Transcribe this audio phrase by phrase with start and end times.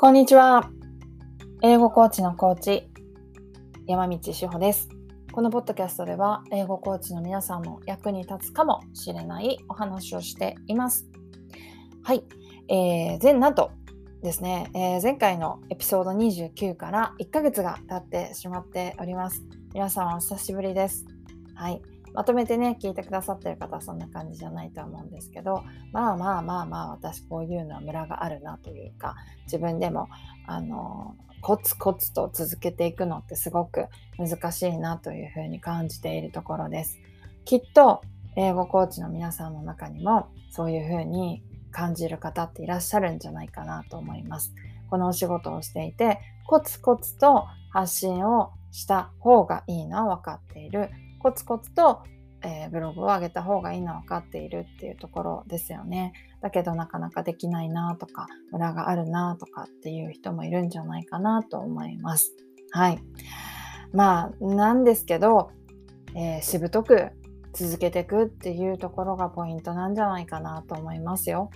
[0.00, 0.70] こんにちは。
[1.60, 2.88] 英語コーチのコーチ、
[3.86, 4.88] 山道志保です。
[5.30, 11.06] このポッドキャストでは、英語コーチの皆さんの役に立つかもしれないお話をしています。
[12.02, 12.24] はい。
[12.68, 13.72] えー、前なんと
[14.22, 19.44] ですね、えー、前回のエピソード29から1ヶ月が経ってしまっております。
[19.74, 21.04] 皆さんお久しぶりです。
[21.54, 21.82] はい。
[22.14, 30.08] まとめてね、聞いてくださってる方はそんな感じじゃないと思うんですけど、まあまあまあまあ、私こういうのはムラがあるなというか、自分でも、
[30.46, 33.86] あの、コツコツと続けていくのってすごく
[34.18, 36.98] 難しいなというふうに感じているところです。
[37.44, 38.02] きっと、
[38.36, 44.54] 英語コーチの皆さんの中にも、そういうふうに感じる方っていらっしゃるんじゃないかなと思います。
[44.88, 50.90] このお仕事をしていて、コツコツと発信をした方がいいのは分かっている。
[51.20, 52.02] コツコツと、
[52.42, 56.12] えー、ブログを上げた方がいいのは分かっているっていうところですよね。
[56.40, 62.32] だけどなかなかできないなとか、裏があるなとかっていう人もいるんじゃないかなと思います。
[62.70, 62.98] はい。
[63.92, 65.50] まあ、なんですけど、
[66.14, 67.10] えー、しぶとく
[67.52, 71.50] 続けていくっていうところがポイントなんじゃないかなと思いますよ。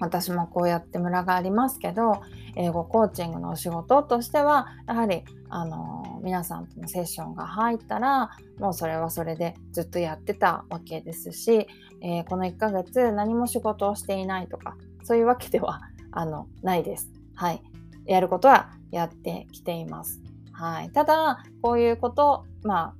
[0.00, 2.22] 私もこうやってムラがありますけど
[2.56, 11.66] 英語コーチングのお仕事としてはやはりあの皆さんとのセッションが入ったらもうそれはそれでずっとやってたわけですし、
[12.02, 15.80] えー、この1ヶ月何も仕事をしていないとかそういうわけでは
[16.12, 17.08] あのないです。
[17.34, 17.62] はい。
[18.04, 20.20] やることはやってきています。
[20.52, 20.90] はい。
[20.90, 22.94] ただ、こういうこと、ま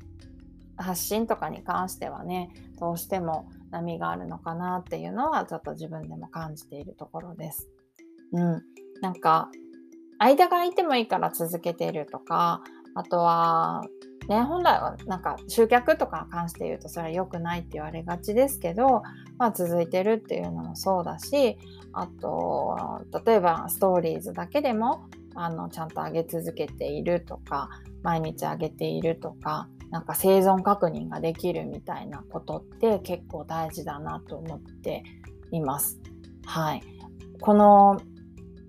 [0.76, 7.68] あ、発信とかに関してはね、どうしても波があるのかなっていうのはちょっと自分でも感じているところです。
[8.32, 8.62] うん。
[9.00, 9.50] なんか、
[10.18, 12.62] 間が空いてもいいから続けているとか、
[12.94, 13.82] あとは、
[14.28, 19.02] ね、本来はなんか集客とかに関して言うとそれは良くないって言われがちですけど、
[19.38, 21.58] まあ、続いてるっていうのもそうだし
[21.92, 27.68] あと例えばストーリーズだけでもあのちゃんと上げ続けているとか
[28.02, 35.02] 毎日上げているとかなんか生存確認ができるみたいなことって結構大事だなと思って
[35.50, 35.98] います。
[36.46, 36.82] はい。
[37.40, 38.00] この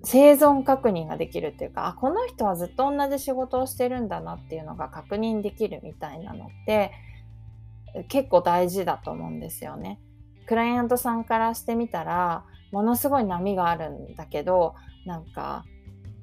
[0.04, 6.92] 生存確認ができるっていうか、あ、この人はずっと同じ仕事をしてるんだなっていうのが確認できるみたいなのって
[8.08, 10.00] 結構大事だと思うんですよね。
[10.48, 15.66] クライアントさんからしてみたら、ものすごい波があるんだけど、なんか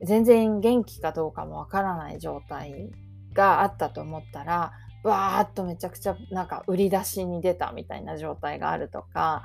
[0.03, 2.91] 全然元気かどうかもわからない状態
[3.33, 4.73] があったと思ったら、
[5.05, 9.43] わーっとめちゃくちゃなんか売り出しに出たみたいな状態があるとか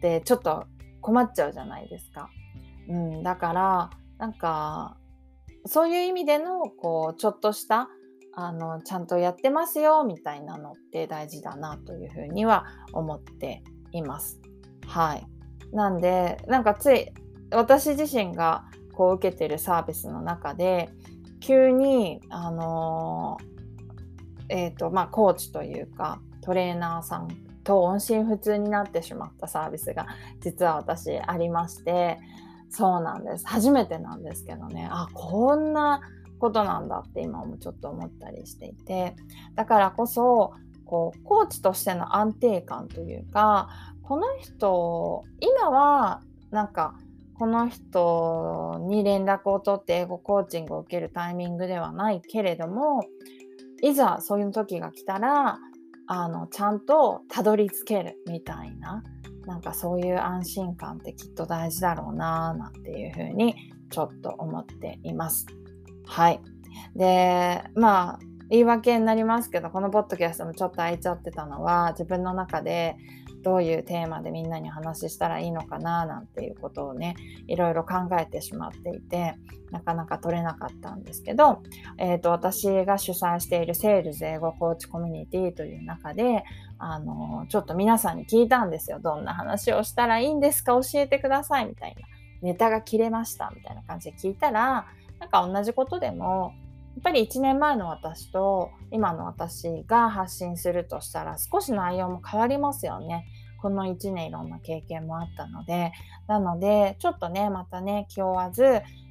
[0.00, 0.66] でちょっと
[1.00, 2.28] 困っちゃうじゃないですか。
[2.88, 4.96] うん、だからなんか
[5.66, 7.88] そういう意味でのこうちょっとした
[8.34, 13.62] あのちゃんとやってますよみたいなのって大事だなというふうには思って
[13.92, 14.40] います。
[14.86, 15.26] はい。
[15.72, 17.12] なんでなんかつい
[17.50, 18.64] 私自身が
[18.96, 20.88] こう受けてるサービスの中で
[21.40, 23.56] 急にあのー
[24.48, 27.28] えーとまあ、コーチというかトレーナーさん
[27.64, 30.06] と音信不通になってしまったサービスが
[30.40, 32.18] 実は私ありまして
[32.70, 33.46] そうなんです。
[33.46, 34.88] 初めてなんですけどね。
[34.90, 36.00] あこんな
[36.38, 39.14] ことなんだって今もちょっと思ったりしていて。
[39.54, 40.52] だからこそ
[40.84, 43.68] こうコーチとしての安定感というか
[44.02, 46.20] この人今は
[46.50, 46.94] なんか
[47.38, 53.04] この人に連絡を取って英語コーチングを受けるタイミングではないけれども
[53.82, 55.58] いざそういう時が来たら
[56.06, 59.02] あのちゃんとたどり着けるみたいな
[59.46, 63.54] なんかそういう安心感ってきっと大事だろうななんていうふうに
[63.90, 65.46] ちょっと思っています。
[66.06, 66.40] はい。
[66.96, 68.18] で、まあ、
[68.48, 72.96] 言い訳になりますけど、このポッドキャストもちょっと空いちゃってたのは、自分の中で
[73.42, 77.14] どういうテーマでみんなに話したらいいのかななんていうことをね
[77.46, 79.36] いろいろ考えてしまっていて
[79.70, 81.62] なかなか取れなかったんですけど、
[81.96, 86.42] えーと、私が主催しているセールズ英語コーチコミュニティという中で
[86.78, 88.98] あのちょっと皆さんに聞いたんですよ。
[88.98, 90.72] どんな話をしたらいいんですか？
[90.72, 92.02] 教えてくださいみたいな。
[92.42, 94.86] ネタが切れましたみたいな感じで聞いたら
[95.20, 96.52] なんか同じことでも
[96.96, 103.26] やっぱり1年前の私と今の私が発信するとしたら少し内容も変わりますよね。
[103.60, 105.92] この1年いろんな経験もあったので、
[106.26, 108.64] なので、ちょっとね、またね、気負わず、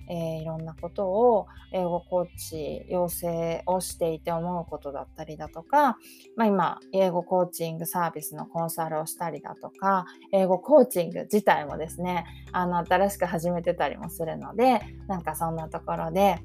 [0.07, 5.97] えー、いろんなことを英語コーチ養成をしていて思うことだったりだとか、
[6.35, 16.39] まあ、今英語コーチングサービスのコンサルをしたりだとか英語コーチング自体もですねあの新しく始めてたりもするのでなんかそんなところで、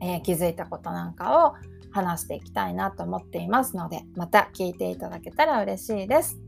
[0.00, 1.54] えー、気づいたことなんかを
[1.90, 6.38] 話していきたいなと思っていますのでまた聞いていただけたら嬉しいです。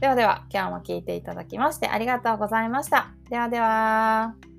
[0.00, 3.14] ではでは、今日も聞いていただきましてありがとうございました。
[3.30, 4.53] ではでは。